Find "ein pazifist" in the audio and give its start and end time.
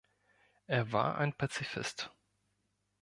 1.19-2.09